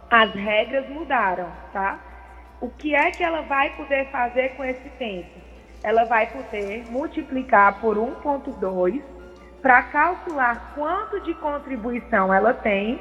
as 0.09 0.33
regras 0.33 0.89
mudaram, 0.89 1.47
tá? 1.71 1.99
O 2.59 2.69
que 2.69 2.93
é 2.93 3.09
que 3.11 3.23
ela 3.23 3.41
vai 3.41 3.69
poder 3.71 4.05
fazer 4.11 4.49
com 4.55 4.63
esse 4.63 4.89
tempo? 4.99 5.51
ela 5.83 6.05
vai 6.05 6.27
poder 6.27 6.85
multiplicar 6.89 7.79
por 7.79 7.97
1,2 7.97 9.01
para 9.61 9.83
calcular 9.83 10.73
quanto 10.73 11.19
de 11.21 11.33
contribuição 11.35 12.33
ela 12.33 12.53
tem 12.53 12.99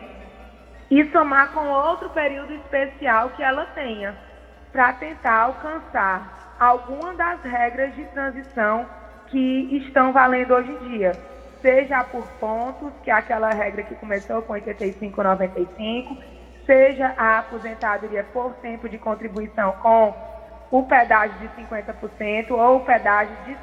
e 0.90 1.04
somar 1.10 1.52
com 1.52 1.66
outro 1.68 2.10
período 2.10 2.52
especial 2.52 3.30
que 3.30 3.42
ela 3.42 3.64
tenha, 3.66 4.14
para 4.72 4.92
tentar 4.92 5.34
alcançar 5.34 6.56
alguma 6.58 7.14
das 7.14 7.42
regras 7.42 7.94
de 7.94 8.04
transição 8.06 8.86
que 9.28 9.76
estão 9.76 10.12
valendo 10.12 10.52
hoje 10.52 10.70
em 10.70 10.88
dia. 10.88 11.12
Seja 11.62 12.02
por 12.04 12.26
pontos, 12.40 12.92
que 13.02 13.10
é 13.10 13.14
aquela 13.14 13.50
regra 13.50 13.82
que 13.82 13.94
começou 13.94 14.42
com 14.42 14.54
85,95, 14.54 16.18
seja 16.66 17.14
a 17.16 17.38
aposentadoria 17.38 18.24
por 18.32 18.54
tempo 18.54 18.88
de 18.88 18.98
contribuição 18.98 19.72
com 19.72 20.14
o 20.70 20.82
pedágio 20.84 21.38
de 21.38 21.48
50% 21.62 22.50
ou 22.50 22.76
o 22.76 22.84
pedágio 22.84 23.36
de 23.44 23.54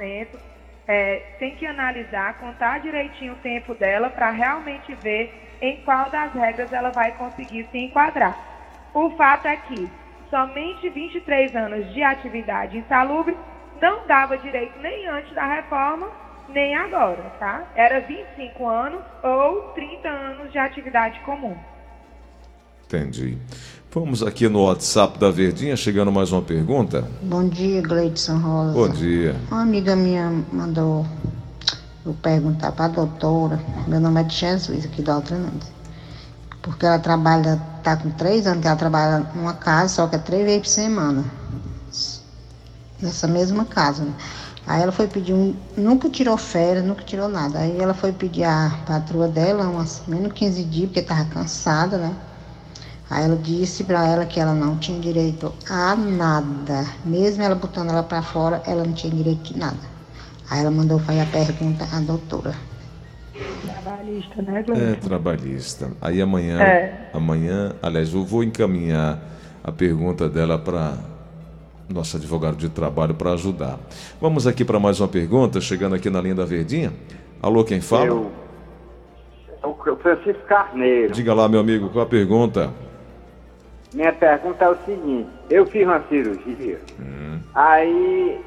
100%. 0.00 0.51
É, 0.86 1.22
tem 1.38 1.54
que 1.56 1.66
analisar, 1.66 2.38
contar 2.38 2.80
direitinho 2.80 3.34
o 3.34 3.36
tempo 3.36 3.74
dela 3.74 4.10
para 4.10 4.30
realmente 4.30 4.92
ver 4.96 5.32
em 5.60 5.76
qual 5.84 6.10
das 6.10 6.32
regras 6.34 6.72
ela 6.72 6.90
vai 6.90 7.12
conseguir 7.12 7.66
se 7.70 7.78
enquadrar. 7.78 8.36
O 8.92 9.10
fato 9.10 9.46
é 9.46 9.56
que 9.56 9.88
somente 10.28 10.88
23 10.88 11.54
anos 11.54 11.92
de 11.92 12.02
atividade 12.02 12.78
insalubre 12.78 13.36
não 13.80 14.06
dava 14.06 14.36
direito 14.38 14.78
nem 14.80 15.06
antes 15.06 15.32
da 15.34 15.46
reforma, 15.46 16.08
nem 16.48 16.74
agora, 16.74 17.22
tá? 17.38 17.64
Era 17.74 18.00
25 18.00 18.66
anos 18.66 19.02
ou 19.22 19.72
30 19.74 20.08
anos 20.08 20.50
de 20.50 20.58
atividade 20.58 21.20
comum. 21.20 21.56
Entendi. 22.92 23.38
Vamos 23.90 24.22
aqui 24.22 24.50
no 24.50 24.64
WhatsApp 24.64 25.18
da 25.18 25.30
Verdinha, 25.30 25.74
chegando 25.76 26.12
mais 26.12 26.30
uma 26.30 26.42
pergunta. 26.42 27.08
Bom 27.22 27.48
dia, 27.48 27.80
Gleidson 27.80 28.36
Rosa. 28.36 28.72
Bom 28.74 28.88
dia. 28.90 29.34
Uma 29.50 29.62
amiga 29.62 29.96
minha 29.96 30.44
mandou 30.52 31.06
eu 32.04 32.12
perguntar 32.12 32.72
para 32.72 32.84
a 32.84 32.88
doutora, 32.88 33.58
meu 33.88 33.98
nome 33.98 34.20
é 34.20 34.28
Jesus, 34.28 34.84
aqui 34.84 35.00
do 35.00 35.10
Altrenantes, 35.10 35.72
porque 36.60 36.84
ela 36.84 36.98
trabalha, 36.98 37.58
está 37.78 37.96
com 37.96 38.10
três 38.10 38.46
anos 38.46 38.60
que 38.60 38.66
ela 38.66 38.76
trabalha 38.76 39.26
numa 39.34 39.54
casa, 39.54 39.94
só 39.94 40.06
que 40.06 40.16
é 40.16 40.18
três 40.18 40.44
vezes 40.44 40.60
por 40.60 40.68
semana, 40.68 41.24
nessa 43.00 43.26
mesma 43.26 43.64
casa. 43.64 44.04
Né? 44.04 44.12
Aí 44.66 44.82
ela 44.82 44.92
foi 44.92 45.08
pedir 45.08 45.32
um, 45.32 45.54
nunca 45.78 46.10
tirou 46.10 46.36
férias, 46.36 46.84
nunca 46.84 47.02
tirou 47.02 47.28
nada. 47.28 47.60
Aí 47.60 47.78
ela 47.78 47.94
foi 47.94 48.12
pedir 48.12 48.44
a 48.44 48.70
patroa 48.86 49.28
dela, 49.28 49.66
umas 49.66 50.02
menos 50.06 50.32
15 50.32 50.64
dias, 50.64 50.86
porque 50.88 51.00
estava 51.00 51.24
cansada, 51.24 51.96
né? 51.96 52.14
Aí 53.10 53.24
ela 53.24 53.36
disse 53.36 53.84
para 53.84 54.06
ela 54.06 54.24
que 54.24 54.40
ela 54.40 54.54
não 54.54 54.78
tinha 54.78 54.98
direito 54.98 55.52
a 55.68 55.94
nada. 55.94 56.86
Mesmo 57.04 57.42
ela 57.42 57.54
botando 57.54 57.90
ela 57.90 58.02
para 58.02 58.22
fora, 58.22 58.62
ela 58.66 58.84
não 58.84 58.92
tinha 58.92 59.12
direito 59.12 59.52
de 59.52 59.58
nada. 59.58 59.92
Aí 60.50 60.60
ela 60.60 60.70
mandou 60.70 60.98
fazer 60.98 61.20
a 61.20 61.26
pergunta 61.26 61.84
à 61.94 62.00
doutora. 62.00 62.54
Trabalhista, 63.82 64.42
né, 64.42 64.62
Glória? 64.62 64.82
É, 64.82 64.94
trabalhista. 64.94 65.90
Aí 66.00 66.20
amanhã, 66.20 66.62
é. 66.62 67.10
amanhã, 67.12 67.74
aliás, 67.82 68.12
eu 68.12 68.24
vou 68.24 68.42
encaminhar 68.42 69.18
a 69.62 69.72
pergunta 69.72 70.28
dela 70.28 70.58
para 70.58 70.94
nosso 71.88 72.16
advogado 72.16 72.56
de 72.56 72.68
trabalho 72.68 73.14
para 73.14 73.32
ajudar. 73.32 73.78
Vamos 74.20 74.46
aqui 74.46 74.64
para 74.64 74.78
mais 74.78 75.00
uma 75.00 75.08
pergunta, 75.08 75.60
chegando 75.60 75.94
aqui 75.94 76.08
na 76.08 76.20
linha 76.20 76.34
da 76.34 76.44
Verdinha. 76.44 76.92
Alô, 77.42 77.64
quem 77.64 77.80
fala? 77.80 78.06
Eu, 78.06 78.30
o 79.62 79.96
Francisco 79.96 80.42
Carneiro. 80.46 81.12
Diga 81.12 81.34
lá, 81.34 81.48
meu 81.48 81.60
amigo, 81.60 81.90
qual 81.90 82.04
a 82.04 82.08
pergunta? 82.08 82.70
Minha 83.94 84.12
pergunta 84.12 84.64
é 84.64 84.68
o 84.68 84.76
seguinte, 84.84 85.30
eu 85.50 85.66
fiz 85.66 85.84
uma 85.84 86.00
cirurgia, 86.08 86.80
hum. 86.98 87.38
aí 87.54 88.40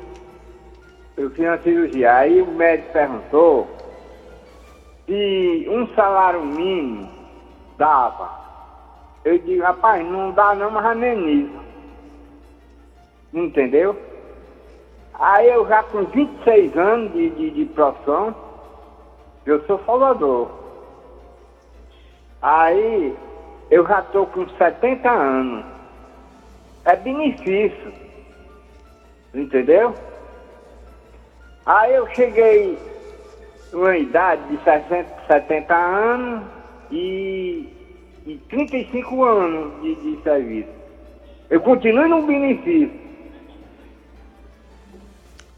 eu 1.15 1.29
fiz 1.29 1.45
uma 1.45 1.57
cirurgia, 1.59 2.15
aí 2.15 2.41
o 2.41 2.47
médico 2.47 2.91
perguntou 2.91 3.67
se 5.05 5.67
um 5.69 5.87
salário 5.95 6.43
mínimo 6.43 7.09
dava. 7.77 8.43
Eu 9.23 9.37
digo, 9.39 9.63
rapaz, 9.63 10.05
não 10.05 10.31
dá 10.31 10.55
não, 10.55 10.71
mas 10.71 10.85
ameniza. 10.85 11.59
Entendeu? 13.33 13.95
Aí 15.13 15.47
eu 15.47 15.67
já 15.67 15.83
com 15.83 16.03
26 16.05 16.77
anos 16.77 17.13
de, 17.13 17.29
de, 17.29 17.49
de 17.51 17.65
profissão, 17.65 18.35
eu 19.45 19.63
sou 19.65 19.79
soldador. 19.85 20.49
Aí 22.41 23.15
eu 23.69 23.87
já 23.87 23.99
estou 23.99 24.25
com 24.27 24.47
70 24.47 25.09
anos. 25.09 25.65
É 26.85 26.95
benefício. 26.95 27.93
Entendeu? 29.33 29.93
Aí 31.65 31.93
eu 31.95 32.07
cheguei 32.13 32.77
numa 33.73 33.97
idade 33.97 34.41
de 34.49 34.63
60, 34.63 35.05
70 35.27 35.75
anos 35.75 36.43
e, 36.91 37.67
e 38.25 38.37
35 38.49 39.23
anos 39.23 39.81
de, 39.81 39.95
de 39.95 40.23
serviço. 40.23 40.69
Eu 41.49 41.59
continuo 41.61 42.07
no 42.07 42.21
benefício. 42.21 43.05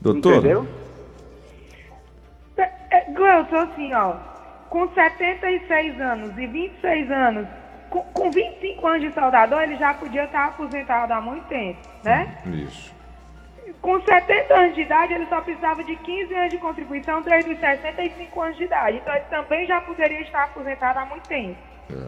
Doutor, 0.02 0.36
Entendeu? 0.36 0.68
É, 2.58 2.72
é, 2.92 3.12
Gleuton, 3.12 3.58
assim, 3.58 3.94
ó, 3.94 4.16
com 4.70 4.88
76 4.90 6.00
anos 6.00 6.38
e 6.38 6.48
26 6.48 7.12
anos, 7.12 7.48
com, 7.89 8.01
com 8.01 8.32
25 8.32 8.88
anos 8.88 9.01
de 9.01 9.13
soldador, 9.13 9.62
ele 9.63 9.77
já 9.77 9.94
podia 9.94 10.25
estar 10.25 10.48
aposentado 10.48 11.13
há 11.13 11.22
muito 11.22 11.46
tempo, 11.48 11.79
né? 12.03 12.38
isso. 12.46 12.96
Com 13.82 14.01
70 14.01 14.53
anos 14.53 14.75
de 14.75 14.82
idade, 14.82 15.13
ele 15.13 15.25
só 15.27 15.41
precisava 15.41 15.84
de 15.84 15.96
15 15.96 16.34
anos 16.34 16.51
de 16.51 16.58
contribuição 16.58 17.22
desde 17.22 17.53
os 17.53 17.60
65 17.60 18.41
anos 18.41 18.58
de 18.58 18.63
idade. 18.63 18.98
Então, 18.98 19.13
ele 19.13 19.25
também 19.25 19.65
já 19.65 19.82
poderia 19.82 20.22
estar 20.22 20.46
aposentado 20.46 21.00
há 21.00 21.06
muito 21.06 21.27
tempo. 21.27 21.58
É. 21.91 22.08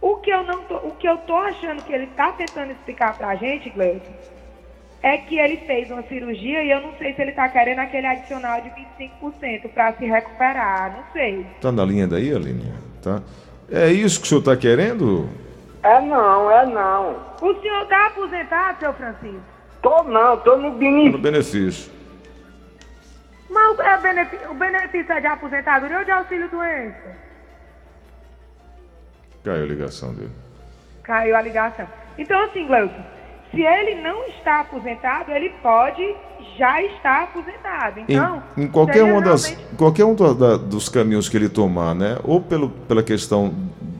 O 0.00 0.16
que 0.16 0.30
eu 0.30 0.42
não 0.42 0.62
tô, 0.64 0.76
o 0.76 0.94
que 0.96 1.08
eu 1.08 1.16
tô 1.18 1.36
achando 1.36 1.82
que 1.82 1.92
ele 1.92 2.04
está 2.04 2.32
tentando 2.32 2.72
explicar 2.72 3.16
pra 3.16 3.34
gente, 3.36 3.70
Gleison, 3.70 4.12
é 5.02 5.16
que 5.18 5.38
ele 5.38 5.58
fez 5.58 5.90
uma 5.90 6.02
cirurgia 6.02 6.62
e 6.62 6.70
eu 6.70 6.80
não 6.80 6.92
sei 6.98 7.14
se 7.14 7.22
ele 7.22 7.32
tá 7.32 7.48
querendo 7.48 7.78
aquele 7.78 8.06
adicional 8.06 8.60
de 8.60 8.70
25% 8.70 9.68
para 9.70 9.92
se 9.94 10.04
recuperar, 10.04 10.96
não 10.96 11.04
sei. 11.12 11.46
Tá 11.60 11.72
na 11.72 11.84
linha 11.84 12.06
daí, 12.06 12.34
Aline? 12.34 12.72
Tá? 13.02 13.22
É 13.70 13.90
isso 13.90 14.20
que 14.20 14.26
o 14.26 14.28
senhor 14.28 14.42
tá 14.42 14.56
querendo? 14.56 15.28
É 15.82 16.00
não, 16.00 16.50
é 16.50 16.66
não. 16.66 17.16
O 17.40 17.54
senhor 17.60 17.82
está 17.82 18.06
aposentado, 18.06 18.78
seu 18.80 18.92
Francisco? 18.94 19.40
Tô 19.82 20.02
não, 20.04 20.36
tô 20.38 20.56
no 20.56 20.70
No 20.70 20.78
benefício. 20.78 21.18
benefício. 21.18 21.92
Mas 23.48 23.78
o, 23.78 23.82
é 23.82 23.98
benefi- 23.98 24.46
o 24.50 24.54
benefício 24.54 25.12
é 25.12 25.20
de 25.20 25.26
aposentadoria 25.26 25.98
ou 25.98 26.04
de 26.04 26.10
auxílio 26.10 26.48
doença? 26.48 27.16
Caiu 29.44 29.62
a 29.62 29.66
ligação 29.66 30.12
dele. 30.14 30.32
Caiu 31.04 31.36
a 31.36 31.40
ligação. 31.42 31.86
Então, 32.18 32.40
assim, 32.44 32.66
Gleuton, 32.66 33.04
se 33.56 33.62
ele 33.62 34.00
não 34.02 34.24
está 34.28 34.60
aposentado, 34.60 35.32
ele 35.32 35.50
pode 35.62 36.14
já 36.56 36.80
estar 36.82 37.24
aposentado. 37.24 38.00
Em, 38.00 38.04
Então, 38.08 38.42
em 38.56 38.66
qualquer, 38.68 38.92
seria 38.94 39.12
uma 39.12 39.20
das, 39.22 39.46
realmente 39.46 39.76
qualquer 39.76 40.04
um 40.04 40.14
do- 40.14 40.34
da- 40.34 40.56
dos 40.56 40.88
caminhos 40.88 41.28
que 41.28 41.36
ele 41.36 41.48
tomar, 41.48 41.94
né? 41.94 42.18
Ou 42.24 42.40
pelo, 42.40 42.70
pela 42.70 43.02
questão 43.02 43.52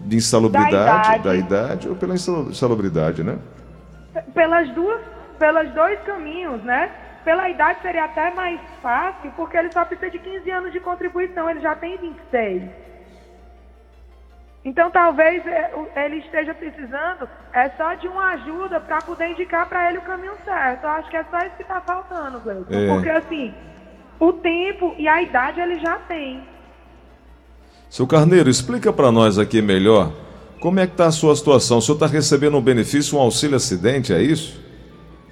de 0.07 0.17
insalubridade, 0.17 0.75
Da 0.77 1.19
da 1.19 1.35
idade. 1.35 1.39
idade, 1.39 1.89
ou 1.89 1.97
pela 1.97 2.15
insal- 2.15 2.45
insalubridade, 2.45 3.23
né? 3.25 3.39
pelas 4.35 4.69
duas, 4.71 5.01
pelos 5.39 5.71
dois 5.75 5.99
caminhos, 6.01 6.63
né? 6.63 6.91
Pela 7.25 7.49
idade 7.51 7.81
seria 7.83 8.05
até 8.05 8.33
mais 8.35 8.59
fácil, 8.81 9.31
porque 9.37 9.57
ele 9.57 9.71
só 9.73 9.85
precisa 9.85 10.11
de 10.11 10.19
15 10.19 10.51
anos 10.51 10.73
de 10.73 10.81
contribuição, 10.81 11.51
ele 11.51 11.61
já 11.61 11.75
tem 11.75 11.99
26. 11.99 12.63
Então 14.67 14.91
talvez 14.91 15.47
é, 15.47 15.71
ele 16.05 16.17
esteja 16.17 16.53
precisando 16.53 17.29
é 17.53 17.69
só 17.77 17.95
de 17.95 18.09
uma 18.09 18.33
ajuda 18.33 18.81
para 18.81 18.99
poder 18.99 19.29
indicar 19.29 19.69
para 19.69 19.89
ele 19.89 19.99
o 19.99 20.03
caminho 20.03 20.33
certo. 20.45 20.83
Eu 20.83 20.91
acho 20.91 21.09
que 21.09 21.17
é 21.17 21.25
só 21.31 21.39
isso 21.39 21.55
que 21.57 21.63
está 21.63 21.81
faltando, 21.81 22.41
Gleuton. 22.41 22.75
É. 22.75 22.89
Porque 22.89 23.09
assim, 23.09 23.55
o 24.19 24.33
tempo 24.33 24.93
e 24.99 25.07
a 25.07 25.23
idade 25.23 25.61
ele 25.61 25.79
já 25.79 25.95
tem. 26.09 26.43
Seu 27.89 28.09
Carneiro, 28.09 28.51
explica 28.51 28.93
para 28.93 29.13
nós 29.13 29.39
aqui 29.39 29.63
melhor 29.63 30.11
como 30.59 30.81
é 30.81 30.87
que 30.89 30.97
tá 30.97 31.07
a 31.07 31.13
sua 31.13 31.37
situação. 31.37 31.79
O 31.79 31.81
senhor 31.81 31.95
está 31.95 32.09
recebendo 32.09 32.57
um 32.57 32.61
benefício, 32.61 33.17
um 33.17 33.21
auxílio 33.21 33.55
acidente, 33.55 34.13
é 34.13 34.21
isso? 34.21 34.61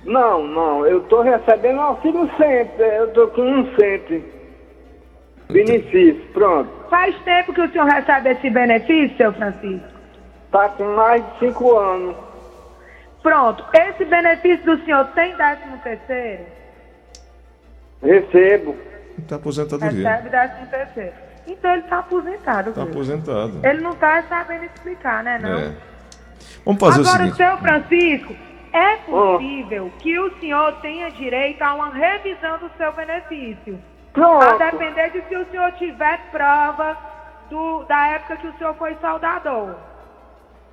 Não, 0.05 0.47
não, 0.47 0.87
eu 0.87 1.01
tô 1.09 1.23
recebendo 1.23 1.81
auxílio 1.81 2.31
sempre. 2.37 2.85
Eu 2.99 3.13
tô 3.13 3.27
com 3.27 3.43
um 3.43 3.67
sempre. 3.75 4.33
Benefício, 5.51 6.23
pronto. 6.33 6.84
Faz 6.95 7.13
tempo 7.25 7.53
que 7.53 7.61
o 7.61 7.73
senhor 7.73 7.89
recebe 7.89 8.31
esse 8.31 8.49
benefício, 8.49 9.17
seu 9.17 9.33
Francisco? 9.33 9.89
Tá 10.53 10.69
com 10.69 10.85
mais 10.95 11.25
de 11.25 11.39
cinco 11.41 11.77
anos. 11.77 12.15
Pronto, 13.21 13.65
esse 13.75 14.05
benefício 14.05 14.65
do 14.65 14.85
senhor 14.85 15.05
tem 15.09 15.35
13 15.35 15.61
terceiro? 15.83 16.45
Recebo. 18.01 18.77
Está 19.19 19.35
aposentadoria. 19.35 20.09
Recebe 20.09 20.31
13 20.31 20.67
terceiro. 20.71 21.13
Então 21.49 21.73
ele 21.73 21.83
está 21.83 21.99
aposentado. 21.99 22.71
Está 22.71 22.83
aposentado. 22.85 23.61
Ele 23.65 23.81
não 23.81 23.91
está 23.91 24.23
sabendo 24.29 24.65
explicar, 24.67 25.25
né, 25.25 25.41
não? 25.43 25.59
É. 25.59 25.73
Vamos 26.65 26.81
fazer 26.81 27.01
Agora, 27.01 27.25
o 27.25 27.35
seguinte. 27.35 27.37
seu 27.37 27.59
Francisco, 27.59 28.37
é 28.73 28.97
possível 28.99 29.93
que 29.99 30.17
o 30.17 30.39
senhor 30.39 30.81
tenha 30.81 31.11
direito 31.11 31.61
a 31.61 31.75
uma 31.75 31.91
revisão 31.91 32.57
do 32.59 32.71
seu 32.77 32.93
benefício. 32.93 33.81
A 34.15 34.21
Pronto. 34.21 34.59
depender 34.59 35.11
de 35.11 35.29
se 35.29 35.37
o 35.37 35.45
senhor 35.51 35.73
tiver 35.73 36.21
prova 36.31 36.97
do- 37.51 37.83
da 37.85 38.07
época 38.09 38.37
que 38.37 38.47
o 38.47 38.53
senhor 38.59 38.75
foi 38.75 38.95
soldador. 39.01 39.75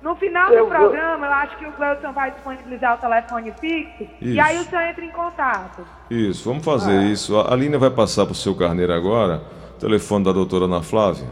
No 0.00 0.14
final 0.16 0.50
Eu 0.52 0.64
do 0.64 0.68
vou- 0.70 0.78
programa, 0.78 1.26
eu 1.26 1.32
acho 1.32 1.56
que 1.58 1.66
o 1.66 1.72
Gleuton 1.72 2.12
vai 2.12 2.30
disponibilizar 2.32 2.94
o 2.96 2.98
telefone 2.98 3.52
fixo 3.60 4.06
e 4.20 4.30
Isso. 4.32 4.40
aí 4.40 4.58
o 4.58 4.64
senhor 4.64 4.82
entra 4.82 5.04
em 5.04 5.10
contato. 5.10 5.82
Isso, 6.10 6.48
vamos 6.48 6.64
fazer 6.64 7.02
isso. 7.04 7.38
A 7.38 7.52
Aline 7.52 7.76
vai 7.76 7.90
passar 7.90 8.24
para 8.24 8.32
o 8.32 8.34
seu 8.34 8.54
Carneiro 8.54 8.92
agora, 8.92 9.42
o 9.76 9.80
telefone 9.80 10.24
da 10.24 10.32
doutora 10.32 10.64
Ana 10.64 10.82
Flávia. 10.82 11.26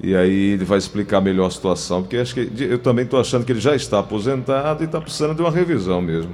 E 0.00 0.14
aí 0.16 0.52
ele 0.52 0.64
vai 0.64 0.78
explicar 0.78 1.20
melhor 1.20 1.46
a 1.46 1.50
situação, 1.50 2.02
porque 2.02 2.16
acho 2.18 2.32
que 2.34 2.50
eu 2.64 2.78
também 2.78 3.04
estou 3.04 3.20
achando 3.20 3.44
que 3.44 3.52
ele 3.52 3.60
já 3.60 3.74
está 3.74 3.98
aposentado 3.98 4.82
e 4.82 4.86
está 4.86 5.00
precisando 5.00 5.34
de 5.34 5.42
uma 5.42 5.50
revisão 5.50 6.00
mesmo. 6.00 6.32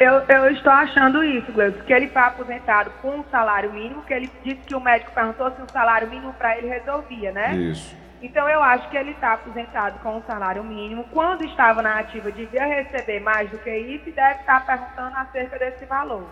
Eu, 0.00 0.12
eu 0.28 0.50
estou 0.50 0.72
achando 0.72 1.22
isso, 1.22 1.52
Gleuton, 1.52 1.82
que 1.84 1.92
ele 1.92 2.08
foi 2.08 2.22
aposentado 2.22 2.90
com 3.00 3.10
um 3.10 3.24
salário 3.30 3.72
mínimo, 3.72 4.02
que 4.02 4.12
ele 4.12 4.30
disse 4.42 4.60
que 4.66 4.74
o 4.74 4.80
médico 4.80 5.12
perguntou 5.12 5.50
se 5.52 5.62
o 5.62 5.72
salário 5.72 6.08
mínimo 6.10 6.32
para 6.34 6.58
ele 6.58 6.68
resolvia, 6.68 7.30
né? 7.32 7.54
Isso. 7.56 7.94
Então 8.20 8.48
eu 8.48 8.62
acho 8.62 8.88
que 8.88 8.96
ele 8.96 9.10
está 9.10 9.34
aposentado 9.34 9.98
com 10.00 10.16
um 10.16 10.22
salário 10.22 10.64
mínimo. 10.64 11.04
Quando 11.12 11.44
estava 11.44 11.82
na 11.82 11.98
ativa, 11.98 12.32
devia 12.32 12.64
receber 12.64 13.20
mais 13.20 13.50
do 13.50 13.58
que 13.58 13.70
isso 13.70 14.08
e 14.08 14.12
deve 14.12 14.40
estar 14.40 14.64
perguntando 14.64 15.16
acerca 15.16 15.58
desse 15.58 15.84
valor. 15.84 16.24